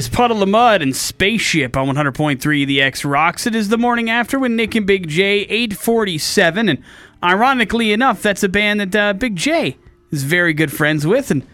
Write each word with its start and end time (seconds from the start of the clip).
is 0.00 0.08
Puddle 0.08 0.42
of 0.42 0.48
Mudd 0.48 0.80
and 0.80 0.96
Spaceship 0.96 1.76
on 1.76 1.86
100.3 1.94 2.66
The 2.66 2.80
X 2.80 3.04
Rocks. 3.04 3.46
It 3.46 3.54
is 3.54 3.68
the 3.68 3.76
morning 3.76 4.08
after 4.08 4.38
with 4.38 4.50
Nick 4.50 4.74
and 4.74 4.86
Big 4.86 5.06
J, 5.08 5.40
847. 5.40 6.70
And 6.70 6.82
ironically 7.22 7.92
enough, 7.92 8.22
that's 8.22 8.42
a 8.42 8.48
band 8.48 8.80
that 8.80 8.96
uh, 8.96 9.12
Big 9.12 9.36
J 9.36 9.76
is 10.10 10.24
very 10.24 10.54
good 10.54 10.72
friends 10.72 11.06
with. 11.06 11.30
And 11.30 11.46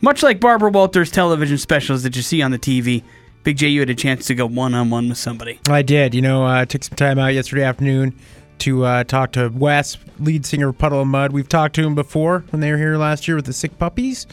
much 0.00 0.22
like 0.22 0.38
Barbara 0.38 0.70
Walters' 0.70 1.10
television 1.10 1.58
specials 1.58 2.04
that 2.04 2.14
you 2.14 2.22
see 2.22 2.40
on 2.40 2.52
the 2.52 2.58
TV, 2.58 3.02
Big 3.42 3.56
J, 3.56 3.66
you 3.66 3.80
had 3.80 3.90
a 3.90 3.96
chance 3.96 4.26
to 4.26 4.36
go 4.36 4.46
one 4.46 4.74
on 4.74 4.90
one 4.90 5.08
with 5.08 5.18
somebody. 5.18 5.58
I 5.68 5.82
did. 5.82 6.14
You 6.14 6.22
know, 6.22 6.44
I 6.44 6.62
uh, 6.62 6.66
took 6.66 6.84
some 6.84 6.94
time 6.94 7.18
out 7.18 7.34
yesterday 7.34 7.64
afternoon 7.64 8.16
to 8.58 8.84
uh, 8.84 9.02
talk 9.02 9.32
to 9.32 9.48
Wes, 9.48 9.98
lead 10.20 10.46
singer 10.46 10.68
of 10.68 10.78
Puddle 10.78 11.00
of 11.00 11.08
Mudd. 11.08 11.32
We've 11.32 11.48
talked 11.48 11.74
to 11.74 11.84
him 11.84 11.96
before 11.96 12.44
when 12.50 12.60
they 12.60 12.70
were 12.70 12.78
here 12.78 12.96
last 12.96 13.26
year 13.26 13.34
with 13.34 13.46
the 13.46 13.52
Sick 13.52 13.76
Puppies. 13.76 14.28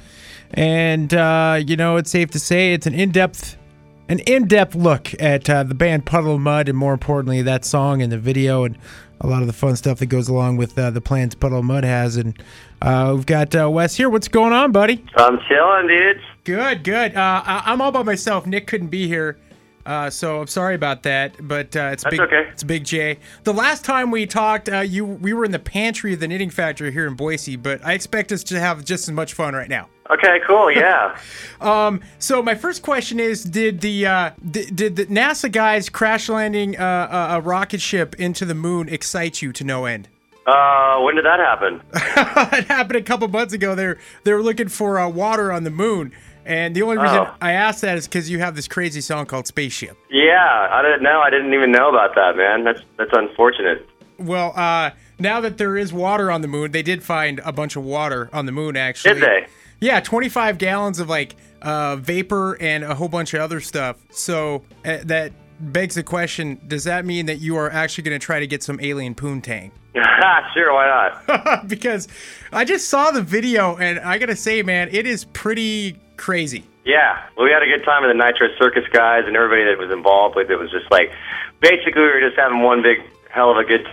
And, 0.54 1.14
uh, 1.14 1.60
you 1.66 1.76
know, 1.76 1.98
it's 1.98 2.12
safe 2.12 2.32
to 2.32 2.40
say 2.40 2.74
it's 2.74 2.88
an 2.88 2.94
in 2.94 3.12
depth. 3.12 3.58
An 4.08 4.20
in-depth 4.20 4.76
look 4.76 5.20
at 5.20 5.50
uh, 5.50 5.64
the 5.64 5.74
band 5.74 6.06
Puddle 6.06 6.36
of 6.36 6.40
Mudd, 6.42 6.70
and 6.70 6.78
more 6.78 6.94
importantly, 6.94 7.42
that 7.42 7.66
song 7.66 8.04
and 8.04 8.12
the 8.12 8.20
video, 8.20 8.64
and 8.64 8.78
a 9.20 9.26
lot 9.26 9.42
of 9.42 9.48
the 9.48 9.54
fun 9.54 9.76
stuff 9.76 9.98
that 9.98 10.06
goes 10.06 10.30
along 10.30 10.58
with 10.58 10.78
uh, 10.78 10.92
the 10.92 11.02
plans 11.02 11.34
Puddle 11.34 11.58
of 11.58 11.66
Mudd 11.66 11.84
has. 11.84 12.16
And 12.16 12.38
uh, 12.84 13.14
we've 13.16 13.26
got 13.26 13.56
uh, 13.56 13.68
Wes 13.68 13.96
here. 13.96 14.08
What's 14.08 14.28
going 14.28 14.54
on, 14.54 14.72
buddy? 14.72 15.04
I'm 15.16 15.40
chilling, 15.48 15.88
dude. 15.88 16.22
Good, 16.44 16.84
good. 16.84 17.16
Uh, 17.16 17.42
I- 17.44 17.64
I'm 17.66 17.82
all 17.82 17.92
by 17.92 18.04
myself. 18.04 18.46
Nick 18.46 18.68
couldn't 18.68 18.90
be 18.90 19.08
here, 19.08 19.40
uh, 19.88 20.12
so 20.12 20.40
I'm 20.42 20.46
sorry 20.46 20.76
about 20.76 21.02
that. 21.02 21.36
But 21.42 21.76
uh, 21.76 21.90
it's 21.92 22.04
That's 22.04 22.12
big. 22.16 22.20
okay. 22.22 22.48
It's 22.52 22.64
Big 22.64 22.84
J. 22.84 23.18
The 23.44 23.54
last 23.56 23.84
time 23.84 24.12
we 24.12 24.28
talked, 24.28 24.70
uh, 24.70 24.82
you 24.82 25.04
we 25.04 25.34
were 25.34 25.46
in 25.46 25.52
the 25.52 25.58
pantry 25.58 26.14
of 26.14 26.20
the 26.20 26.28
Knitting 26.28 26.52
Factory 26.52 26.92
here 26.92 27.08
in 27.08 27.16
Boise, 27.16 27.56
but 27.56 27.84
I 27.84 27.94
expect 27.94 28.32
us 28.32 28.44
to 28.44 28.60
have 28.60 28.86
just 28.86 29.08
as 29.10 29.16
much 29.16 29.34
fun 29.34 29.56
right 29.56 29.68
now. 29.70 29.90
Okay, 30.10 30.40
cool. 30.48 30.72
Yeah. 30.72 31.18
Um, 31.62 32.02
so 32.20 32.44
my 32.44 32.54
first 32.54 32.82
question 32.84 33.18
is: 33.20 33.42
Did 33.44 33.80
the 33.80 34.06
uh, 34.06 34.32
did, 34.52 34.76
did 34.76 34.96
the 34.98 35.06
NASA 35.06 35.50
guys 35.50 35.88
crash 35.88 36.28
landing 36.28 36.78
uh, 36.78 37.30
a, 37.32 37.38
a 37.38 37.42
rocket 37.42 37.80
ship 37.80 38.14
into 38.20 38.44
the 38.44 38.54
moon 38.54 38.90
excite 38.90 39.42
you 39.42 39.54
to 39.54 39.64
no 39.64 39.86
end? 39.86 40.10
uh, 40.46 41.00
when 41.00 41.16
did 41.16 41.24
that 41.26 41.40
happen? 41.40 41.82
it 42.60 42.66
happened 42.66 42.98
a 42.98 43.02
couple 43.02 43.28
months 43.30 43.54
ago. 43.54 43.74
They're 43.74 43.98
they 44.26 44.34
were 44.34 44.44
looking 44.44 44.68
for 44.68 45.00
uh, 45.00 45.08
water 45.10 45.50
on 45.52 45.64
the 45.64 45.72
moon, 45.72 46.12
and 46.46 46.76
the 46.76 46.82
only 46.84 46.98
reason 46.98 47.20
Oh. 47.20 47.34
I 47.42 47.54
asked 47.54 47.82
that 47.82 47.98
is 47.98 48.06
because 48.06 48.30
you 48.30 48.40
have 48.40 48.54
this 48.56 48.68
crazy 48.68 49.02
song 49.02 49.26
called 49.26 49.48
Spaceship. 49.48 49.98
Yeah, 50.12 50.68
I 50.72 50.82
didn't 50.82 51.04
know. 51.04 51.22
I 51.22 51.30
didn't 51.30 51.54
even 51.54 51.72
know 51.72 51.90
about 51.90 52.14
that, 52.16 52.36
man. 52.36 52.66
That's 52.66 52.82
that's 52.98 53.12
unfortunate. 53.14 53.88
Well, 54.20 54.52
uh, 54.58 54.92
now 55.20 55.40
that 55.40 55.58
there 55.58 55.78
is 55.78 55.94
water 55.94 56.30
on 56.30 56.42
the 56.42 56.48
moon, 56.50 56.72
they 56.72 56.84
did 56.84 57.02
find 57.02 57.40
a 57.46 57.54
bunch 57.54 57.78
of 57.78 57.84
water 57.86 58.30
on 58.34 58.46
the 58.46 58.52
moon. 58.52 58.76
Actually, 58.76 59.16
Did 59.16 59.24
they? 59.24 59.48
Yeah, 59.80 60.00
25 60.00 60.58
gallons 60.58 61.00
of 61.00 61.10
like 61.10 61.36
uh, 61.62 61.98
vapor 61.98 62.58
and 62.62 62.84
a 62.84 62.96
whole 62.96 63.10
bunch 63.10 63.34
of 63.34 63.42
other 63.42 63.60
stuff. 63.60 63.98
So 64.12 64.64
uh, 64.86 65.00
that 65.06 65.34
begs 65.60 65.96
the 65.96 66.04
question: 66.04 66.60
Does 66.68 66.84
that 66.86 67.06
mean 67.06 67.26
that 67.28 67.40
you 67.40 67.58
are 67.58 67.70
actually 67.70 68.04
going 68.04 68.20
to 68.20 68.26
try 68.26 68.40
to 68.40 68.48
get 68.48 68.64
some 68.64 68.80
alien 68.82 69.16
poontang? 69.16 69.72
Yeah, 69.94 70.48
sure, 70.54 70.74
why 70.74 71.16
not? 71.28 71.68
because 71.68 72.08
I 72.52 72.66
just 72.66 72.90
saw 72.90 73.12
the 73.12 73.22
video, 73.22 73.78
and 73.78 74.00
I 74.00 74.18
gotta 74.18 74.36
say, 74.36 74.62
man, 74.62 74.90
it 74.92 75.08
is 75.08 75.26
pretty 75.26 75.98
crazy. 76.18 76.66
Yeah. 76.86 77.24
Well, 77.36 77.46
we 77.46 77.52
had 77.52 77.64
a 77.64 77.66
good 77.66 77.84
time 77.84 78.04
with 78.04 78.12
the 78.12 78.24
Nitro 78.24 78.48
Circus 78.60 78.84
guys 78.92 79.24
and 79.26 79.36
everybody 79.36 79.64
that 79.66 79.80
was 79.80 79.92
involved 79.92 80.36
with 80.36 80.52
it. 80.52 80.56
Was 80.56 80.70
just 80.70 80.90
like, 80.92 81.12
basically, 81.60 82.02
we 82.02 82.08
were 82.08 82.22
just 82.22 82.38
having 82.38 82.62
one 82.62 82.84
big 82.84 83.00
hell 83.30 83.50
of 83.50 83.58
a 83.58 83.64
good 83.64 83.88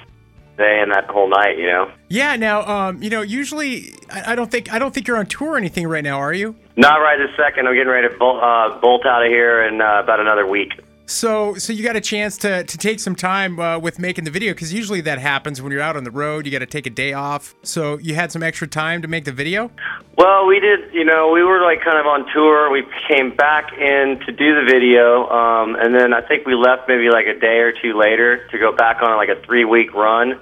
day 0.57 0.81
and 0.81 0.93
that 0.93 1.07
whole 1.07 1.29
night. 1.29 1.59
You 1.59 1.67
know. 1.67 1.91
Yeah. 2.09 2.37
Now, 2.37 2.63
um, 2.67 3.03
you 3.03 3.11
know, 3.11 3.23
usually 3.23 3.95
I, 4.11 4.33
I 4.33 4.35
don't 4.35 4.51
think 4.51 4.73
I 4.73 4.79
don't 4.79 4.93
think 4.93 5.07
you're 5.09 5.19
on 5.19 5.27
tour 5.27 5.53
or 5.53 5.57
anything 5.57 5.87
right 5.87 6.05
now, 6.05 6.19
are 6.19 6.35
you? 6.35 6.55
Not 6.77 6.97
right 6.97 7.19
this 7.19 7.37
second. 7.37 7.69
I'm 7.69 7.75
getting 7.75 7.89
ready 7.89 8.09
to 8.09 8.17
bolt, 8.17 8.43
uh, 8.43 8.79
bolt 8.81 9.05
out 9.05 9.25
of 9.25 9.29
here 9.29 9.63
in 9.65 9.81
uh, 9.81 10.01
about 10.03 10.21
another 10.21 10.47
week. 10.47 10.73
So, 11.07 11.55
so 11.57 11.73
you 11.73 11.83
got 11.83 11.97
a 11.97 12.01
chance 12.01 12.39
to 12.39 12.65
to 12.65 12.79
take 12.79 12.99
some 13.01 13.15
time 13.15 13.59
uh, 13.61 13.79
with 13.79 13.99
making 13.99 14.25
the 14.25 14.31
video 14.31 14.53
because 14.53 14.73
usually 14.73 15.03
that 15.03 15.19
happens 15.19 15.61
when 15.61 15.71
you're 15.73 15.83
out 15.83 15.97
on 15.97 16.05
the 16.05 16.11
road. 16.11 16.47
You 16.47 16.53
got 16.53 16.61
to 16.61 16.67
take 16.67 16.87
a 16.87 16.91
day 16.91 17.13
off. 17.13 17.55
So 17.63 17.99
you 17.99 18.15
had 18.15 18.33
some 18.33 18.43
extra 18.43 18.67
time 18.67 19.03
to 19.03 19.09
make 19.09 19.25
the 19.25 19.33
video. 19.33 19.71
Well, 20.17 20.47
we 20.47 20.61
did. 20.61 20.93
You 20.95 21.05
know, 21.05 21.31
we 21.31 21.43
were 21.43 21.61
like 21.61 21.83
kind 21.83 21.99
of 21.99 22.07
on 22.07 22.27
tour. 22.33 22.71
We 22.71 22.85
came 23.09 23.35
back 23.35 23.73
in 23.73 24.21
to 24.25 24.33
do 24.33 24.55
the 24.55 24.65
video, 24.65 25.29
um, 25.29 25.75
and 25.75 25.95
then 25.95 26.15
I 26.15 26.23
think 26.23 26.47
we 26.47 26.55
left 26.55 26.89
maybe 26.89 27.11
like 27.11 27.27
a 27.27 27.39
day 27.39 27.59
or 27.59 27.73
two 27.73 27.95
later 27.99 28.47
to 28.49 28.59
go 28.59 28.73
back 28.73 29.03
on 29.03 29.17
like 29.17 29.29
a 29.29 29.41
three 29.43 29.65
week 29.65 29.93
run 29.93 30.41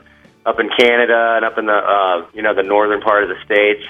up 0.50 0.58
in 0.58 0.68
Canada 0.76 1.34
and 1.36 1.44
up 1.44 1.56
in 1.58 1.66
the 1.66 1.72
uh, 1.72 2.26
you 2.34 2.42
know 2.42 2.54
the 2.54 2.62
northern 2.62 3.00
part 3.00 3.22
of 3.22 3.28
the 3.30 3.38
states. 3.44 3.86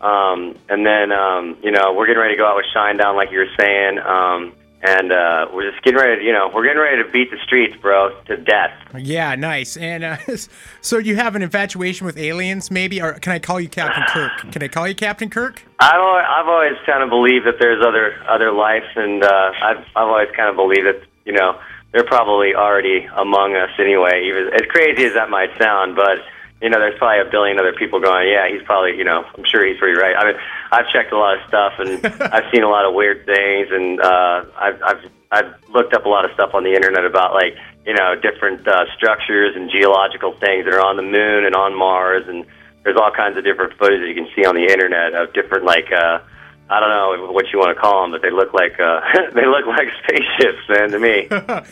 Um, 0.00 0.56
and 0.68 0.86
then 0.86 1.10
um, 1.10 1.56
you 1.62 1.72
know 1.72 1.92
we're 1.92 2.06
getting 2.06 2.22
ready 2.22 2.34
to 2.34 2.38
go 2.38 2.46
out 2.46 2.56
with 2.56 2.66
Shinedown, 2.74 3.16
like 3.16 3.30
you 3.30 3.38
were 3.38 3.54
saying. 3.58 3.98
Um, 3.98 4.52
and 4.82 5.10
uh, 5.10 5.48
we're 5.52 5.70
just 5.70 5.82
getting 5.82 5.98
ready 5.98 6.20
to, 6.20 6.22
you 6.22 6.32
know, 6.32 6.50
we're 6.54 6.62
getting 6.62 6.80
ready 6.80 7.02
to 7.02 7.10
beat 7.10 7.30
the 7.30 7.38
streets, 7.44 7.74
bro, 7.80 8.20
to 8.26 8.36
death. 8.36 8.72
Yeah, 8.96 9.34
nice. 9.34 9.76
And 9.76 10.04
uh, 10.04 10.18
so 10.80 10.98
you 10.98 11.16
have 11.16 11.34
an 11.34 11.42
infatuation 11.42 12.06
with 12.06 12.18
aliens, 12.18 12.70
maybe, 12.70 13.00
or 13.00 13.14
can 13.14 13.32
I 13.32 13.38
call 13.38 13.58
you 13.58 13.68
Captain 13.68 14.04
Kirk? 14.08 14.52
Can 14.52 14.62
I 14.62 14.68
call 14.68 14.86
you 14.86 14.94
Captain 14.94 15.30
Kirk? 15.30 15.64
I've 15.80 15.98
always, 15.98 16.24
I've 16.28 16.46
always 16.46 16.76
kind 16.84 17.02
of 17.02 17.08
believed 17.08 17.46
that 17.46 17.56
there's 17.58 17.82
other 17.84 18.22
other 18.28 18.52
life, 18.52 18.84
and 18.94 19.24
uh, 19.24 19.52
I've 19.62 19.84
I've 19.96 20.08
always 20.08 20.28
kind 20.36 20.50
of 20.50 20.56
believed 20.56 20.86
that 20.86 21.02
you 21.24 21.32
know 21.32 21.58
they're 21.92 22.04
probably 22.04 22.54
already 22.54 23.08
among 23.16 23.56
us 23.56 23.70
anyway. 23.78 24.24
Even 24.26 24.52
as 24.54 24.62
crazy 24.68 25.04
as 25.04 25.14
that 25.14 25.30
might 25.30 25.56
sound, 25.58 25.96
but 25.96 26.18
you 26.60 26.70
know 26.70 26.78
there's 26.78 26.98
probably 26.98 27.26
a 27.26 27.30
billion 27.30 27.58
other 27.58 27.72
people 27.72 28.00
going, 28.00 28.28
yeah, 28.28 28.48
he's 28.48 28.62
probably 28.62 28.96
you 28.96 29.04
know 29.04 29.24
I'm 29.36 29.44
sure 29.44 29.66
he's 29.66 29.78
pretty 29.78 29.98
right. 29.98 30.16
I 30.16 30.24
mean 30.32 30.40
I've 30.72 30.88
checked 30.92 31.12
a 31.12 31.18
lot 31.18 31.38
of 31.38 31.46
stuff 31.48 31.74
and 31.78 32.04
I've 32.34 32.50
seen 32.52 32.62
a 32.62 32.68
lot 32.68 32.84
of 32.84 32.94
weird 32.94 33.24
things, 33.26 33.68
and 33.70 34.00
uh, 34.00 34.44
I've 34.56 34.82
I've 34.82 35.10
I've 35.30 35.54
looked 35.70 35.94
up 35.94 36.06
a 36.06 36.08
lot 36.08 36.24
of 36.24 36.32
stuff 36.32 36.50
on 36.54 36.64
the 36.64 36.74
internet 36.74 37.04
about 37.04 37.34
like 37.34 37.56
you 37.86 37.94
know 37.94 38.14
different 38.14 38.66
uh, 38.66 38.84
structures 38.96 39.54
and 39.56 39.70
geological 39.70 40.32
things 40.32 40.64
that 40.64 40.74
are 40.74 40.84
on 40.84 40.96
the 40.96 41.02
moon 41.02 41.44
and 41.44 41.54
on 41.54 41.74
Mars 41.74 42.24
and 42.28 42.44
there's 42.86 42.96
all 42.96 43.10
kinds 43.10 43.36
of 43.36 43.42
different 43.42 43.72
footage 43.78 44.00
that 44.00 44.06
you 44.06 44.14
can 44.14 44.28
see 44.36 44.46
on 44.46 44.54
the 44.54 44.62
internet 44.62 45.12
of 45.14 45.32
different 45.34 45.64
like 45.64 45.90
uh 45.90 46.20
I 46.68 46.80
don't 46.80 46.88
know 46.88 47.32
what 47.32 47.52
you 47.52 47.58
want 47.58 47.76
to 47.76 47.80
call 47.80 48.02
them, 48.02 48.10
but 48.10 48.22
they 48.22 48.30
look 48.30 48.52
like 48.52 48.78
uh 48.80 49.00
they 49.34 49.46
look 49.46 49.66
like 49.66 49.88
spaceships, 50.04 50.68
man, 50.68 50.90
to 50.90 50.98
me. 50.98 51.28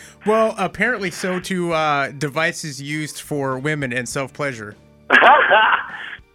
well, 0.27 0.55
apparently 0.57 1.11
so 1.11 1.41
to 1.41 1.73
uh, 1.73 2.11
devices 2.13 2.81
used 2.81 3.21
for 3.21 3.59
women 3.59 3.93
and 3.93 4.09
self 4.09 4.33
pleasure. 4.33 4.77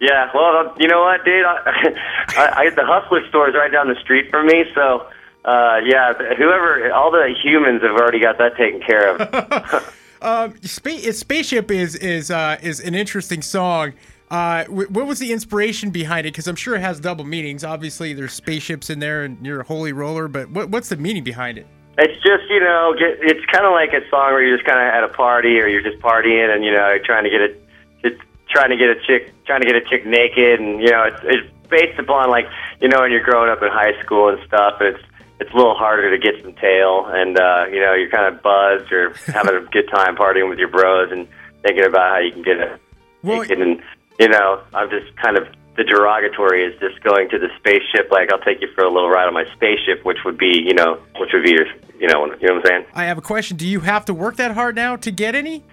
yeah, 0.01 0.29
well, 0.33 0.75
you 0.77 0.87
know 0.87 1.01
what, 1.01 1.23
dude? 1.25 1.45
I, 1.45 1.93
I, 2.29 2.53
I 2.55 2.69
the 2.71 2.85
Hustler 2.85 3.27
stores 3.29 3.55
right 3.55 3.71
down 3.71 3.87
the 3.87 3.99
street 4.01 4.29
from 4.29 4.47
me, 4.47 4.65
so 4.75 5.07
uh 5.45 5.79
yeah, 5.85 6.13
whoever, 6.37 6.91
all 6.91 7.11
the 7.11 7.33
humans 7.41 7.81
have 7.81 7.95
already 7.95 8.19
got 8.19 8.37
that 8.39 8.57
taken 8.57 8.81
care 8.81 9.15
of. 9.15 9.95
Um, 10.21 10.55
Spa- 10.63 11.11
Spaceship 11.11 11.71
is 11.71 11.95
is 11.95 12.29
uh, 12.31 12.57
is 12.61 12.79
an 12.79 12.95
interesting 12.95 13.41
song. 13.41 13.93
Uh, 14.29 14.65
wh- 14.65 14.91
what 14.91 15.07
was 15.07 15.19
the 15.19 15.31
inspiration 15.31 15.89
behind 15.89 16.27
it? 16.27 16.31
Because 16.31 16.47
I'm 16.47 16.55
sure 16.55 16.75
it 16.75 16.81
has 16.81 16.99
double 16.99 17.25
meanings. 17.25 17.63
Obviously, 17.63 18.13
there's 18.13 18.33
spaceships 18.33 18.89
in 18.89 18.99
there, 18.99 19.23
and 19.23 19.43
you're 19.45 19.61
a 19.61 19.65
holy 19.65 19.91
roller. 19.91 20.27
But 20.27 20.51
what, 20.51 20.69
what's 20.69 20.89
the 20.89 20.97
meaning 20.97 21.23
behind 21.23 21.57
it? 21.57 21.65
It's 21.97 22.21
just 22.23 22.49
you 22.49 22.59
know, 22.59 22.95
get, 22.97 23.19
it's 23.21 23.45
kind 23.51 23.65
of 23.65 23.73
like 23.73 23.91
a 23.91 24.07
song 24.09 24.31
where 24.31 24.43
you're 24.43 24.55
just 24.55 24.67
kind 24.67 24.79
of 24.79 24.93
at 24.93 25.03
a 25.03 25.13
party 25.13 25.59
or 25.59 25.67
you're 25.67 25.81
just 25.81 25.99
partying 25.99 26.53
and 26.53 26.63
you 26.63 26.71
know 26.71 26.87
you're 26.89 27.03
trying 27.03 27.23
to 27.23 27.29
get 27.29 27.41
it, 27.41 27.67
it's 28.03 28.21
trying 28.49 28.69
to 28.69 28.77
get 28.77 28.89
a 28.89 28.95
chick, 29.05 29.33
trying 29.45 29.61
to 29.61 29.67
get 29.67 29.75
a 29.75 29.81
chick 29.81 30.05
naked, 30.05 30.59
and 30.59 30.79
you 30.79 30.91
know 30.91 31.03
it's 31.03 31.19
it's 31.23 31.47
based 31.69 31.99
upon 31.99 32.29
like 32.29 32.45
you 32.81 32.87
know 32.87 33.01
when 33.01 33.11
you're 33.11 33.23
growing 33.23 33.49
up 33.49 33.61
in 33.61 33.69
high 33.69 33.99
school 34.01 34.29
and 34.29 34.39
stuff. 34.47 34.79
It's 34.81 35.03
it's 35.39 35.51
a 35.51 35.55
little 35.55 35.75
harder 35.75 36.15
to 36.15 36.17
get 36.17 36.41
some 36.43 36.53
tail, 36.53 37.05
and 37.07 37.37
uh, 37.37 37.65
you 37.71 37.79
know 37.79 37.93
you're 37.93 38.09
kind 38.09 38.33
of 38.33 38.41
buzzed 38.41 38.91
or 38.91 39.13
having 39.25 39.55
a 39.55 39.61
good 39.71 39.89
time 39.89 40.15
partying 40.15 40.49
with 40.49 40.59
your 40.59 40.67
bros 40.69 41.11
and 41.11 41.27
thinking 41.63 41.85
about 41.85 42.11
how 42.11 42.19
you 42.19 42.31
can 42.31 42.43
get 42.43 42.57
it 42.57 42.81
Well, 43.23 43.41
naked, 43.41 43.61
and 43.61 43.81
you 44.19 44.29
know 44.29 44.61
I'm 44.73 44.89
just 44.89 45.15
kind 45.17 45.37
of 45.37 45.47
the 45.77 45.83
derogatory 45.83 46.65
is 46.65 46.77
just 46.79 47.01
going 47.03 47.29
to 47.29 47.39
the 47.39 47.47
spaceship. 47.57 48.11
Like 48.11 48.31
I'll 48.31 48.39
take 48.39 48.61
you 48.61 48.67
for 48.75 48.83
a 48.83 48.91
little 48.91 49.09
ride 49.09 49.27
on 49.27 49.33
my 49.33 49.45
spaceship, 49.55 50.03
which 50.03 50.19
would 50.25 50.37
be 50.37 50.61
you 50.65 50.73
know 50.73 50.99
which 51.17 51.29
would 51.33 51.43
be 51.43 51.51
your 51.51 51.65
you 51.99 52.07
know 52.07 52.25
you 52.39 52.47
know 52.47 52.55
what 52.55 52.65
I'm 52.65 52.65
saying. 52.65 52.85
I 52.93 53.05
have 53.05 53.17
a 53.17 53.21
question. 53.21 53.57
Do 53.57 53.67
you 53.67 53.79
have 53.81 54.05
to 54.05 54.13
work 54.13 54.35
that 54.37 54.51
hard 54.51 54.75
now 54.75 54.95
to 54.97 55.11
get 55.11 55.35
any? 55.35 55.63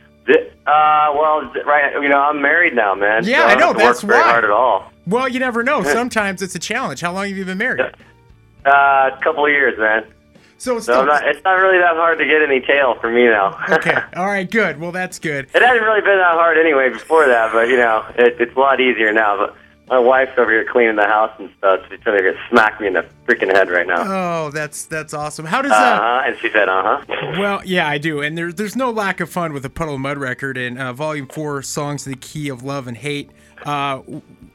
Uh, 0.67 1.13
well, 1.15 1.53
right, 1.65 1.93
you 2.03 2.09
know, 2.09 2.19
I'm 2.19 2.43
married 2.43 2.75
now, 2.75 2.97
man. 2.97 3.25
Yeah, 3.25 3.43
so 3.43 3.47
I 3.47 3.55
don't 3.55 3.79
know, 3.79 3.85
that's 3.85 4.03
work 4.03 4.11
very 4.11 4.21
why. 4.23 4.31
hard 4.31 4.45
at 4.45 4.51
all. 4.51 4.91
Well, 5.07 5.29
you 5.29 5.39
never 5.39 5.63
know. 5.63 5.83
Sometimes 5.85 6.43
it's 6.43 6.57
a 6.57 6.59
challenge. 6.59 7.01
How 7.01 7.13
long 7.13 7.29
have 7.29 7.37
you 7.37 7.45
been 7.45 7.59
married? 7.59 7.81
Uh, 7.81 7.91
a 8.67 9.21
couple 9.23 9.47
of 9.47 9.53
years, 9.53 9.79
man. 9.79 10.05
So 10.59 10.77
it's 10.77 10.87
still 10.87 11.01
I'm 11.01 11.07
not, 11.07 11.27
it's 11.27 11.43
not 11.45 11.53
really 11.55 11.79
that 11.79 11.97
hard 11.97 12.19
to 12.19 12.25
get 12.25 12.43
any 12.43 12.61
tail 12.61 12.95
for 13.01 13.11
me 13.11 13.25
now. 13.27 13.59
okay. 13.71 13.95
All 14.17 14.27
right, 14.27 14.51
good. 14.51 14.81
Well, 14.81 14.93
that's 14.93 15.19
good. 15.19 15.47
it 15.55 15.63
hasn't 15.63 15.83
really 15.85 16.01
been 16.01 16.19
that 16.19 16.35
hard 16.35 16.57
anyway 16.59 16.89
before 16.89 17.27
that, 17.27 17.53
but 17.53 17.69
you 17.69 17.77
know, 17.77 18.05
it, 18.17 18.37
it's 18.41 18.57
a 18.57 18.59
lot 18.59 18.81
easier 18.81 19.13
now. 19.13 19.37
But 19.37 19.55
my 19.89 19.99
wife's 19.99 20.33
over 20.37 20.51
here 20.51 20.65
cleaning 20.65 20.97
the 20.97 21.05
house 21.07 21.31
and 21.39 21.49
stuff. 21.59 21.81
She's 21.89 22.01
trying 22.01 22.19
to 22.23 22.35
smack 22.51 22.81
me 22.81 22.89
in 22.89 22.95
the 22.95 23.07
freaking 23.27 23.53
head 23.55 23.71
right 23.71 23.87
now. 23.87 24.03
Oh, 24.47 24.51
that's 24.51 24.87
that's 24.87 25.13
awesome. 25.15 25.45
How 25.45 25.61
does 25.63 25.73
Uh 25.73 25.79
that? 25.79 26.01
huh. 26.01 26.23
And 26.27 26.39
she 26.39 26.51
said, 26.51 26.69
uh 26.69 26.83
huh. 26.83 27.33
Well, 27.39 27.61
yeah, 27.65 27.87
I 27.87 27.99
do, 27.99 28.21
and 28.23 28.37
there's 28.37 28.55
there's 28.55 28.75
no 28.77 28.91
lack 28.91 29.21
of 29.21 29.29
fun 29.31 29.53
with 29.53 29.63
the 29.63 29.71
Puddle 29.71 29.95
of 29.95 30.01
Mudd 30.01 30.19
record 30.19 30.57
and 30.57 30.79
uh, 30.79 30.93
Volume 30.95 31.29
Four, 31.29 31.63
songs 31.63 32.07
in 32.07 32.13
the 32.13 32.19
key 32.19 32.49
of 32.49 32.63
love 32.63 32.89
and 32.89 32.97
hate. 32.97 33.31
Uh, 33.65 34.01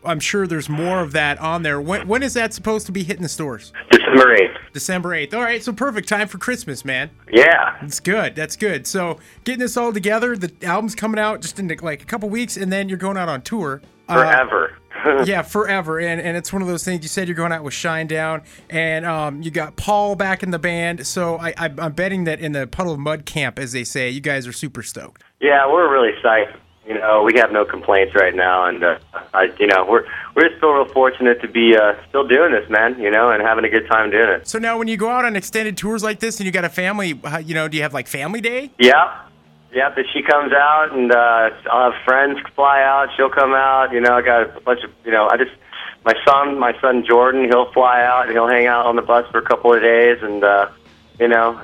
I'm 0.04 0.20
sure 0.20 0.48
there's 0.48 0.70
more 0.70 1.02
of 1.02 1.12
that 1.14 1.40
on 1.40 1.64
there. 1.64 1.80
When, 1.80 2.08
when 2.08 2.24
is 2.24 2.34
that 2.34 2.54
supposed 2.54 2.86
to 2.88 2.92
be 2.92 3.04
hitting 3.04 3.24
the 3.24 3.30
stores? 3.30 3.72
December 3.92 4.36
8th. 4.38 4.58
December 4.74 5.10
8th. 5.10 5.34
All 5.34 5.42
right, 5.42 5.64
so 5.64 5.74
perfect 5.74 6.08
time 6.08 6.28
for 6.28 6.38
Christmas, 6.38 6.84
man. 6.86 7.10
Yeah. 7.32 7.78
That's 7.82 8.00
good. 8.00 8.36
That's 8.36 8.56
good. 8.56 8.88
So 8.88 9.20
getting 9.44 9.60
this 9.60 9.78
all 9.78 9.94
together, 9.94 10.36
the 10.36 10.52
album's 10.66 10.96
coming 10.96 11.20
out 11.20 11.42
just 11.42 11.60
in 11.60 11.68
like 11.82 12.02
a 12.02 12.06
couple 12.06 12.30
weeks, 12.30 12.58
and 12.58 12.72
then 12.72 12.90
you're 12.90 12.98
going 12.98 13.18
out 13.18 13.30
on 13.30 13.42
tour. 13.42 13.82
Uh, 14.08 14.16
Forever. 14.16 14.78
yeah, 15.26 15.42
forever. 15.42 16.00
And 16.00 16.22
and 16.22 16.38
it's 16.38 16.52
one 16.54 16.62
of 16.62 16.68
those 16.68 16.84
things. 16.84 17.02
You 17.02 17.08
said 17.10 17.28
you're 17.28 17.36
going 17.36 17.52
out 17.52 17.64
with 17.64 17.74
Shinedown, 17.74 18.44
and 18.70 19.04
um, 19.06 19.42
you 19.42 19.50
got 19.50 19.76
Paul 19.76 20.16
back 20.16 20.44
in 20.44 20.52
the 20.52 20.60
band. 20.60 21.08
So 21.08 21.38
I, 21.38 21.54
I 21.58 21.74
I'm 21.80 21.94
betting 21.94 22.26
that 22.26 22.40
in 22.40 22.52
the 22.52 22.68
Puddle 22.68 22.94
of 22.94 23.00
Mudd 23.00 23.26
camp, 23.26 23.58
as 23.58 23.72
they 23.72 23.84
say, 23.84 24.10
you 24.10 24.20
guys 24.22 24.46
are 24.46 24.52
super 24.52 24.84
stoked. 24.84 25.24
yeah, 25.40 25.66
we're 25.66 25.92
really 25.92 26.12
psyched. 26.24 26.56
You 26.86 26.96
know, 26.96 27.24
we 27.24 27.40
have 27.40 27.52
no 27.52 27.64
complaints 27.64 28.14
right 28.16 28.36
now, 28.36 28.66
and 28.66 28.84
uh, 28.84 29.00
I, 29.34 29.52
you 29.60 29.68
know, 29.68 29.86
we're 29.90 30.06
we're 30.36 30.56
still 30.58 30.72
real 30.72 30.86
fortunate 30.86 31.42
to 31.42 31.48
be 31.48 31.76
uh, 31.76 31.96
still 32.10 32.28
doing 32.28 32.52
this, 32.52 32.70
man. 32.70 33.00
You 33.00 33.12
know, 33.12 33.30
and 33.30 33.42
having 33.42 33.66
a 33.66 33.70
good 33.70 33.88
time 33.88 34.12
doing 34.12 34.30
it. 34.30 34.48
So 34.48 34.60
now, 34.60 34.78
when 34.78 34.88
you 34.88 34.98
go 34.98 35.10
out 35.10 35.26
on 35.26 35.36
extended 35.36 35.78
tours 35.78 36.04
like 36.04 36.20
this, 36.20 36.40
and 36.40 36.46
you 36.46 36.52
got 36.52 36.66
a 36.66 36.70
family, 36.70 37.20
you 37.44 37.54
know, 37.54 37.68
do 37.68 37.78
you 37.78 37.84
have 37.84 37.94
like 37.94 38.08
family 38.08 38.42
day? 38.42 38.72
Yeah. 38.78 39.22
Yeah, 39.74 39.90
but 39.96 40.04
she 40.12 40.22
comes 40.22 40.52
out, 40.52 40.92
and 40.92 41.14
uh, 41.14 41.50
I'll 41.72 41.92
have 41.92 42.04
friends 42.04 42.40
fly 42.56 42.82
out. 42.84 43.08
She'll 43.16 43.30
come 43.30 43.54
out. 43.54 43.94
You 43.94 44.02
know, 44.02 44.16
I 44.16 44.22
got 44.22 44.58
a 44.58 44.60
bunch 44.60 44.84
of, 44.84 44.92
you 45.06 45.12
know, 45.12 45.30
I 45.30 45.38
just, 45.38 45.52
my 46.04 46.14
son, 46.26 46.60
my 46.60 46.78
son 46.82 47.06
Jordan, 47.08 47.46
he'll 47.46 47.72
fly 47.72 48.04
out 48.04 48.24
and 48.24 48.34
he'll 48.34 48.50
hang 48.50 48.68
out 48.68 48.86
on 48.86 48.98
the 48.98 49.02
bus 49.02 49.26
for 49.32 49.38
a 49.38 49.42
couple 49.42 49.74
of 49.74 49.82
days, 49.82 50.18
and 50.22 50.44
uh, 50.44 50.70
you 51.22 51.30
know, 51.30 51.58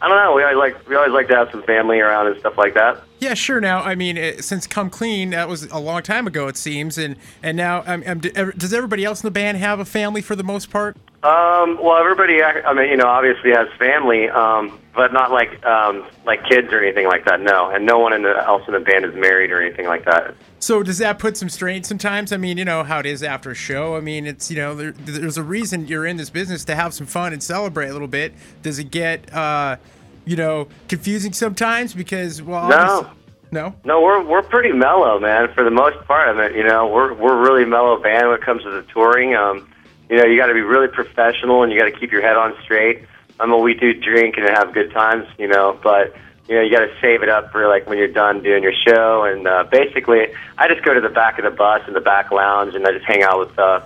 I 0.00 0.08
don't 0.08 0.16
know. 0.16 0.32
We 0.34 0.44
always 0.44 0.58
like, 0.58 0.88
we 0.88 0.94
always 0.94 1.12
like 1.12 1.26
to 1.26 1.34
have 1.34 1.50
some 1.50 1.64
family 1.64 1.98
around 1.98 2.28
and 2.28 2.38
stuff 2.38 2.56
like 2.56 2.74
that. 2.74 3.02
Yeah, 3.20 3.34
sure. 3.34 3.60
Now, 3.60 3.82
I 3.82 3.94
mean, 3.94 4.16
uh, 4.16 4.40
since 4.40 4.66
"Come 4.66 4.88
Clean," 4.88 5.28
that 5.30 5.46
was 5.46 5.64
a 5.64 5.78
long 5.78 6.02
time 6.02 6.26
ago, 6.26 6.48
it 6.48 6.56
seems, 6.56 6.96
and 6.96 7.16
and 7.42 7.54
now, 7.54 7.82
um, 7.86 8.02
um, 8.06 8.18
does 8.18 8.72
everybody 8.72 9.04
else 9.04 9.22
in 9.22 9.26
the 9.26 9.30
band 9.30 9.58
have 9.58 9.78
a 9.78 9.84
family 9.84 10.22
for 10.22 10.34
the 10.34 10.42
most 10.42 10.70
part? 10.70 10.96
Um, 11.22 11.78
well, 11.82 11.98
everybody, 11.98 12.42
I 12.42 12.72
mean, 12.72 12.88
you 12.88 12.96
know, 12.96 13.06
obviously 13.06 13.50
has 13.50 13.68
family, 13.78 14.30
um, 14.30 14.80
but 14.94 15.12
not 15.12 15.30
like 15.30 15.62
um, 15.66 16.06
like 16.24 16.48
kids 16.48 16.72
or 16.72 16.82
anything 16.82 17.06
like 17.06 17.26
that. 17.26 17.42
No, 17.42 17.68
and 17.68 17.84
no 17.84 17.98
one 17.98 18.14
in 18.14 18.22
the, 18.22 18.34
else 18.38 18.62
in 18.66 18.72
the 18.72 18.80
band 18.80 19.04
is 19.04 19.14
married 19.14 19.50
or 19.50 19.60
anything 19.60 19.86
like 19.86 20.06
that. 20.06 20.34
So 20.60 20.82
does 20.82 20.96
that 20.96 21.18
put 21.18 21.36
some 21.36 21.50
strain 21.50 21.84
sometimes? 21.84 22.32
I 22.32 22.38
mean, 22.38 22.56
you 22.56 22.64
know 22.64 22.84
how 22.84 23.00
it 23.00 23.06
is 23.06 23.22
after 23.22 23.50
a 23.50 23.54
show. 23.54 23.96
I 23.96 24.00
mean, 24.00 24.26
it's 24.26 24.50
you 24.50 24.56
know 24.56 24.74
there, 24.74 24.92
there's 24.92 25.36
a 25.36 25.42
reason 25.42 25.86
you're 25.88 26.06
in 26.06 26.16
this 26.16 26.30
business 26.30 26.64
to 26.64 26.74
have 26.74 26.94
some 26.94 27.06
fun 27.06 27.34
and 27.34 27.42
celebrate 27.42 27.88
a 27.88 27.92
little 27.92 28.08
bit. 28.08 28.32
Does 28.62 28.78
it 28.78 28.90
get 28.90 29.30
uh, 29.34 29.76
you 30.24 30.36
know 30.36 30.68
confusing 30.88 31.32
sometimes 31.32 31.94
because 31.94 32.42
well 32.42 32.68
No. 32.68 33.10
no 33.50 33.74
No, 33.84 34.00
we're 34.02 34.22
we're 34.22 34.42
pretty 34.42 34.72
mellow, 34.72 35.18
man. 35.18 35.52
For 35.54 35.64
the 35.64 35.70
most 35.70 35.98
part 36.06 36.28
of 36.28 36.38
it, 36.38 36.54
you 36.54 36.64
know, 36.64 36.86
we're 36.86 37.12
we're 37.14 37.40
really 37.40 37.64
mellow 37.64 38.00
band 38.00 38.28
when 38.28 38.38
it 38.38 38.44
comes 38.44 38.62
to 38.62 38.70
the 38.70 38.82
touring. 38.92 39.34
Um, 39.34 39.68
you 40.08 40.16
know, 40.16 40.24
you 40.24 40.36
got 40.36 40.46
to 40.46 40.54
be 40.54 40.60
really 40.60 40.88
professional 40.88 41.62
and 41.62 41.72
you 41.72 41.78
got 41.78 41.86
to 41.86 41.98
keep 41.98 42.10
your 42.12 42.22
head 42.22 42.36
on 42.36 42.54
straight. 42.62 43.04
I 43.38 43.46
mean, 43.46 43.62
we 43.62 43.74
do 43.74 43.94
drink 43.94 44.36
and 44.36 44.48
have 44.48 44.74
good 44.74 44.92
times, 44.92 45.26
you 45.38 45.48
know, 45.48 45.78
but 45.82 46.14
you 46.48 46.56
know, 46.56 46.62
you 46.62 46.70
got 46.70 46.80
to 46.80 46.92
save 47.00 47.22
it 47.22 47.28
up 47.28 47.52
for 47.52 47.68
like 47.68 47.88
when 47.88 47.96
you're 47.96 48.08
done 48.08 48.42
doing 48.42 48.62
your 48.62 48.72
show. 48.72 49.22
And 49.24 49.46
uh, 49.46 49.64
basically, 49.70 50.26
I 50.58 50.66
just 50.68 50.84
go 50.84 50.92
to 50.92 51.00
the 51.00 51.08
back 51.08 51.38
of 51.38 51.44
the 51.44 51.50
bus 51.50 51.82
in 51.86 51.94
the 51.94 52.00
back 52.00 52.32
lounge 52.32 52.74
and 52.74 52.84
I 52.86 52.92
just 52.92 53.06
hang 53.06 53.22
out 53.22 53.38
with 53.38 53.56
uh, 53.58 53.80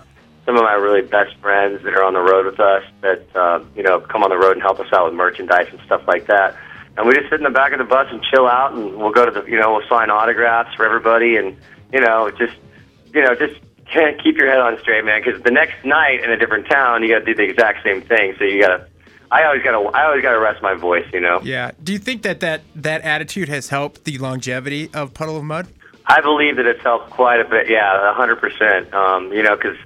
some 0.46 0.56
of 0.56 0.62
my 0.62 0.75
really 0.75 1.02
best 1.02 1.37
friends 1.37 1.82
that 1.85 1.94
are 1.94 2.05
on 2.05 2.12
the 2.12 2.20
road 2.20 2.46
with 2.46 2.61
us 2.61 2.85
that 3.00 3.25
uh, 3.35 3.64
you 3.75 3.82
know 3.82 4.00
come 4.00 4.23
on 4.23 4.31
the 4.31 4.37
road 4.37 4.52
and 4.52 4.62
help 4.62 4.79
us 4.81 4.93
out 4.93 5.06
with 5.06 5.14
merchandise 5.14 5.69
and 5.70 5.81
stuff 5.87 6.02
like 6.06 6.26
that. 6.26 6.56
And 6.96 7.08
we 7.08 7.14
just 7.14 7.29
sit 7.29 7.41
in 7.41 7.44
the 7.44 7.50
back 7.50 7.73
of 7.73 7.79
the 7.79 7.85
bus 7.85 8.06
and 8.11 8.23
chill 8.31 8.46
out, 8.46 8.73
and 8.73 8.96
we'll 8.96 9.11
go 9.11 9.25
to 9.25 9.31
the 9.31 9.44
you 9.50 9.58
know 9.58 9.73
we'll 9.73 9.88
sign 9.88 10.11
autographs 10.11 10.75
for 10.75 10.85
everybody, 10.85 11.37
and 11.37 11.56
you 11.93 12.00
know 12.00 12.31
just 12.31 12.55
you 13.12 13.23
know 13.23 13.35
just 13.35 13.58
can't 13.87 14.23
keep 14.23 14.37
your 14.37 14.49
head 14.49 14.61
on 14.61 14.79
straight, 14.81 15.05
man. 15.05 15.23
Because 15.25 15.43
the 15.43 15.50
next 15.50 15.85
night 15.85 16.23
in 16.23 16.31
a 16.31 16.37
different 16.37 16.69
town, 16.69 17.02
you 17.02 17.08
got 17.08 17.20
to 17.20 17.25
do 17.25 17.35
the 17.35 17.43
exact 17.43 17.82
same 17.82 18.02
thing. 18.02 18.35
So 18.38 18.44
you 18.44 18.61
got 18.61 18.76
to. 18.76 18.88
I 19.31 19.44
always 19.44 19.62
got 19.62 19.73
to. 19.73 19.88
I 19.96 20.06
always 20.06 20.23
got 20.23 20.32
to 20.32 20.38
rest 20.38 20.62
my 20.62 20.75
voice, 20.75 21.06
you 21.12 21.20
know. 21.20 21.41
yeah. 21.43 21.73
Do 21.82 21.93
you 21.93 21.99
think 21.99 22.23
that 22.23 22.41
that 22.41 22.62
that 22.76 23.02
attitude 23.02 23.49
has 23.49 23.69
helped 23.69 24.05
the 24.05 24.19
longevity 24.19 24.91
of 24.93 25.14
Puddle 25.14 25.37
of 25.37 25.44
Mudd? 25.44 25.69
I 26.06 26.20
believe 26.20 26.56
that 26.56 26.67
it's 26.67 26.82
helped 26.82 27.11
quite 27.11 27.41
a 27.41 27.49
bit. 27.49 27.69
Yeah, 27.69 28.11
a 28.11 28.14
hundred 28.14 28.37
percent. 28.37 28.93
Um, 28.93 29.32
you 29.32 29.43
know, 29.43 29.56
because 29.56 29.76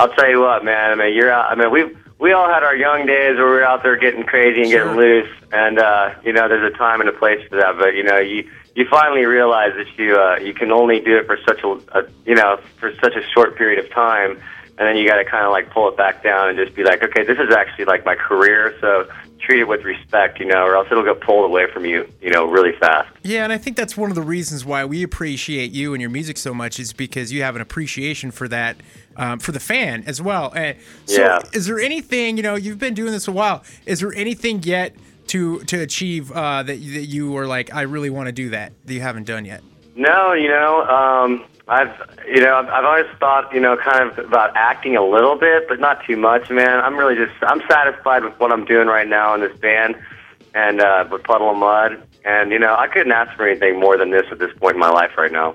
I'll 0.00 0.08
tell 0.08 0.30
you 0.30 0.40
what, 0.40 0.64
man. 0.64 0.92
I 0.92 0.94
mean, 0.94 1.14
you're 1.14 1.30
out. 1.30 1.52
I 1.52 1.54
mean, 1.54 1.70
we 1.70 1.94
we 2.18 2.32
all 2.32 2.48
had 2.48 2.62
our 2.62 2.74
young 2.74 3.04
days 3.04 3.36
where 3.36 3.44
we 3.46 3.52
were 3.52 3.64
out 3.64 3.82
there 3.82 3.96
getting 3.96 4.24
crazy 4.24 4.62
and 4.62 4.70
Sure. 4.70 4.84
getting 4.84 4.96
loose, 4.98 5.28
and 5.52 5.78
uh, 5.78 6.14
you 6.24 6.32
know, 6.32 6.48
there's 6.48 6.72
a 6.72 6.76
time 6.76 7.00
and 7.00 7.08
a 7.10 7.12
place 7.12 7.46
for 7.50 7.56
that. 7.56 7.76
But 7.78 7.94
you 7.94 8.02
know, 8.02 8.18
you 8.18 8.48
you 8.74 8.86
finally 8.90 9.26
realize 9.26 9.72
that 9.76 9.86
you 9.98 10.16
uh, 10.16 10.38
you 10.40 10.54
can 10.54 10.72
only 10.72 11.00
do 11.00 11.18
it 11.18 11.26
for 11.26 11.36
such 11.46 11.62
a, 11.62 11.98
a 11.98 12.04
you 12.24 12.34
know 12.34 12.58
for 12.78 12.94
such 13.02 13.14
a 13.14 13.22
short 13.34 13.56
period 13.56 13.78
of 13.84 13.90
time, 13.92 14.40
and 14.80 14.88
then 14.88 14.96
you 14.96 15.06
got 15.06 15.16
to 15.16 15.24
kind 15.26 15.44
of 15.44 15.52
like 15.52 15.70
pull 15.70 15.88
it 15.90 15.96
back 15.96 16.24
down 16.24 16.48
and 16.48 16.58
just 16.58 16.74
be 16.74 16.82
like, 16.82 17.02
okay, 17.04 17.22
this 17.22 17.38
is 17.38 17.54
actually 17.54 17.84
like 17.84 18.04
my 18.04 18.14
career, 18.14 18.74
so 18.80 19.06
treat 19.38 19.60
it 19.60 19.68
with 19.68 19.84
respect, 19.84 20.40
you 20.40 20.46
know, 20.46 20.64
or 20.64 20.74
else 20.74 20.88
it'll 20.90 21.04
get 21.04 21.20
pulled 21.20 21.44
away 21.44 21.70
from 21.70 21.84
you, 21.84 22.10
you 22.22 22.30
know, 22.30 22.46
really 22.46 22.72
fast. 22.78 23.08
Yeah, 23.22 23.44
and 23.44 23.52
I 23.52 23.58
think 23.58 23.76
that's 23.76 23.96
one 23.96 24.10
of 24.10 24.14
the 24.16 24.22
reasons 24.22 24.64
why 24.64 24.84
we 24.86 25.02
appreciate 25.02 25.70
you 25.72 25.92
and 25.94 26.00
your 26.00 26.10
music 26.10 26.38
so 26.38 26.52
much 26.54 26.80
is 26.80 26.92
because 26.94 27.30
you 27.32 27.42
have 27.42 27.56
an 27.56 27.62
appreciation 27.62 28.30
for 28.30 28.48
that, 28.48 28.76
um, 29.16 29.38
for 29.38 29.52
the 29.52 29.60
fan 29.60 30.02
as 30.06 30.20
well. 30.22 30.50
And 30.56 30.76
so, 31.04 31.22
Yeah. 31.22 31.38
is 31.52 31.66
there 31.66 31.78
anything 31.78 32.38
you 32.38 32.42
know? 32.42 32.54
You've 32.54 32.78
been 32.78 32.94
doing 32.94 33.12
this 33.12 33.28
a 33.28 33.32
while. 33.32 33.62
Is 33.86 34.00
there 34.00 34.12
anything 34.14 34.62
yet 34.62 34.94
to 35.28 35.60
to 35.64 35.80
achieve 35.80 36.32
uh, 36.32 36.62
that 36.62 36.76
you- 36.78 36.94
that 36.94 37.06
you 37.06 37.30
were 37.30 37.46
like, 37.46 37.72
I 37.74 37.82
really 37.82 38.10
want 38.10 38.26
to 38.26 38.32
do 38.32 38.48
that 38.50 38.72
that 38.86 38.94
you 38.94 39.00
haven't 39.00 39.26
done 39.26 39.44
yet? 39.44 39.62
No, 39.96 40.32
you 40.32 40.48
know, 40.48 40.82
um, 40.86 41.44
I've 41.70 41.94
you 42.26 42.40
know 42.40 42.56
I've, 42.56 42.84
always 42.84 43.06
thought 43.20 43.54
you 43.54 43.60
know 43.60 43.76
kind 43.76 44.10
of 44.10 44.18
about 44.18 44.56
acting 44.56 44.96
a 44.96 45.04
little 45.04 45.36
bit, 45.36 45.68
but 45.68 45.78
not 45.78 46.04
too 46.04 46.16
much, 46.16 46.50
man. 46.50 46.80
I'm 46.80 46.96
really 46.96 47.14
just 47.14 47.32
I'm 47.42 47.62
satisfied 47.68 48.24
with 48.24 48.38
what 48.40 48.52
I'm 48.52 48.64
doing 48.64 48.88
right 48.88 49.06
now 49.06 49.34
in 49.34 49.40
this 49.40 49.56
band 49.58 49.94
and 50.52 50.80
uh, 50.80 51.06
with 51.08 51.22
Puddle 51.22 51.48
of 51.48 51.56
Mudd, 51.56 52.02
and 52.24 52.50
you 52.50 52.58
know 52.58 52.74
I 52.76 52.88
couldn't 52.88 53.12
ask 53.12 53.36
for 53.36 53.46
anything 53.46 53.78
more 53.78 53.96
than 53.96 54.10
this 54.10 54.26
at 54.32 54.40
this 54.40 54.52
point 54.58 54.74
in 54.74 54.80
my 54.80 54.90
life 54.90 55.16
right 55.16 55.30
now. 55.30 55.54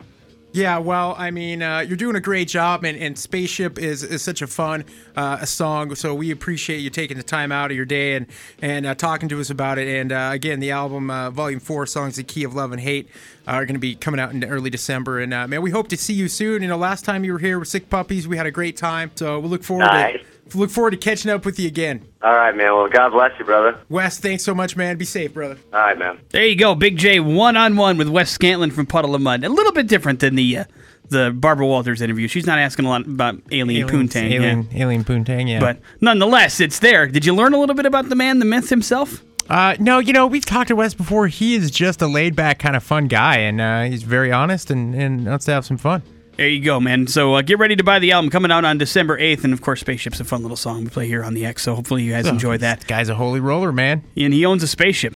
Yeah, 0.55 0.77
well, 0.77 1.15
I 1.17 1.31
mean, 1.31 1.61
uh, 1.61 1.79
you're 1.79 1.97
doing 1.97 2.15
a 2.15 2.21
great 2.21 2.47
job, 2.47 2.85
and, 2.85 2.97
and 2.97 3.19
Spaceship 3.19 3.77
is, 3.77 4.03
is 4.03 4.21
such 4.21 4.41
a 4.41 4.47
fun 4.47 4.85
uh, 5.17 5.39
a 5.41 5.45
song. 5.45 5.93
So 5.95 6.15
we 6.15 6.31
appreciate 6.31 6.77
you 6.77 6.89
taking 6.89 7.17
the 7.17 7.23
time 7.23 7.51
out 7.51 7.71
of 7.71 7.77
your 7.77 7.85
day 7.85 8.15
and 8.15 8.25
and 8.61 8.85
uh, 8.85 8.95
talking 8.95 9.27
to 9.27 9.41
us 9.41 9.49
about 9.49 9.79
it. 9.79 9.89
And 9.89 10.13
uh, 10.13 10.29
again, 10.31 10.61
the 10.61 10.71
album 10.71 11.11
uh, 11.11 11.29
Volume 11.29 11.59
Four, 11.59 11.85
songs 11.87 12.15
"The 12.15 12.23
Key 12.23 12.45
of 12.45 12.55
Love 12.55 12.71
and 12.71 12.79
Hate," 12.79 13.09
are 13.45 13.65
going 13.65 13.75
to 13.75 13.81
be 13.81 13.95
coming 13.95 14.17
out 14.17 14.31
in 14.31 14.45
early 14.45 14.69
December. 14.69 15.19
And 15.19 15.33
uh, 15.33 15.45
man, 15.45 15.61
we 15.61 15.71
hope 15.71 15.89
to 15.89 15.97
see 15.97 16.13
you 16.13 16.29
soon. 16.29 16.61
You 16.61 16.69
know, 16.69 16.77
last 16.77 17.03
time 17.03 17.25
you 17.25 17.33
were 17.33 17.39
here 17.39 17.59
with 17.59 17.67
Sick 17.67 17.89
Puppies, 17.89 18.25
we 18.25 18.37
had 18.37 18.45
a 18.45 18.51
great 18.51 18.77
time. 18.77 19.11
So 19.15 19.39
we 19.39 19.49
look 19.49 19.63
forward 19.63 19.87
Nice. 19.87 20.21
to 20.21 20.25
look 20.53 20.69
forward 20.69 20.91
to 20.91 20.97
catching 20.97 21.31
up 21.31 21.45
with 21.45 21.59
you 21.59 21.67
again. 21.67 22.05
All 22.21 22.35
right, 22.35 22.55
man. 22.55 22.73
Well, 22.73 22.87
God 22.87 23.09
bless 23.09 23.37
you, 23.39 23.45
brother. 23.45 23.79
Wes, 23.89 24.19
thanks 24.19 24.43
so 24.43 24.53
much, 24.53 24.75
man. 24.75 24.97
Be 24.97 25.05
safe, 25.05 25.33
brother. 25.33 25.57
All 25.73 25.79
right, 25.79 25.97
man. 25.97 26.19
There 26.29 26.45
you 26.45 26.55
go, 26.55 26.75
Big 26.75 26.97
J 26.97 27.19
one 27.19 27.57
on 27.57 27.75
one 27.75 27.97
with 27.97 28.09
Wes 28.09 28.35
Scantlin 28.37 28.71
from 28.71 28.85
Puddle 28.85 29.15
of 29.15 29.21
Mudd. 29.21 29.43
A 29.43 29.49
little 29.49 29.71
bit 29.71 29.87
different 29.87 30.19
than 30.19 30.35
the 30.35 30.59
uh, 30.59 30.63
the 31.09 31.31
Barbara 31.31 31.67
Walters 31.67 32.01
interview. 32.01 32.27
She's 32.27 32.45
not 32.45 32.59
asking 32.59 32.85
a 32.85 32.89
lot 32.89 33.05
about 33.05 33.41
alien 33.51 33.87
poontang, 33.87 34.29
yeah. 34.29 34.37
alien, 34.37 34.69
alien 34.73 35.03
poontang, 35.03 35.47
yeah. 35.47 35.59
but 35.59 35.79
nonetheless, 36.01 36.59
it's 36.59 36.79
there. 36.79 37.07
Did 37.07 37.25
you 37.25 37.33
learn 37.35 37.53
a 37.53 37.59
little 37.59 37.75
bit 37.75 37.85
about 37.85 38.09
the 38.09 38.15
man, 38.15 38.39
the 38.39 38.45
myth 38.45 38.69
himself? 38.69 39.23
Uh, 39.47 39.75
no, 39.79 39.99
you 39.99 40.11
know, 40.11 40.25
we've 40.25 40.45
talked 40.45 40.69
to 40.69 40.75
Wes 40.75 40.95
before. 40.95 41.27
He 41.27 41.53
is 41.53 41.69
just 41.69 42.01
a 42.01 42.07
laid 42.07 42.35
back 42.35 42.57
kind 42.57 42.75
of 42.75 42.83
fun 42.83 43.07
guy, 43.07 43.37
and 43.37 43.61
uh, 43.61 43.83
he's 43.83 44.01
very 44.01 44.31
honest 44.31 44.71
and, 44.71 44.95
and 44.95 45.25
wants 45.27 45.45
to 45.45 45.51
have 45.51 45.65
some 45.65 45.77
fun. 45.77 46.01
There 46.37 46.49
you 46.49 46.61
go, 46.61 46.81
man. 46.81 47.07
So 47.07 47.35
uh, 47.35 47.41
get 47.41 47.59
ready 47.59 47.77
to 47.77 47.83
buy 47.83 47.99
the 47.99 48.11
album 48.11 48.29
coming 48.29 48.51
out 48.51 48.65
on 48.65 48.77
December 48.77 49.17
8th. 49.17 49.45
And 49.45 49.53
of 49.53 49.61
course, 49.61 49.79
Spaceship's 49.79 50.19
a 50.19 50.25
fun 50.25 50.41
little 50.41 50.57
song 50.57 50.83
we 50.83 50.89
play 50.89 51.07
here 51.07 51.23
on 51.23 51.33
the 51.33 51.45
X. 51.45 51.63
So 51.63 51.75
hopefully 51.75 52.03
you 52.03 52.11
guys 52.11 52.27
enjoy 52.27 52.57
that. 52.57 52.85
Guy's 52.87 53.07
a 53.07 53.15
holy 53.15 53.39
roller, 53.39 53.71
man. 53.71 54.03
And 54.17 54.33
he 54.33 54.45
owns 54.45 54.61
a 54.61 54.67
spaceship. 54.67 55.13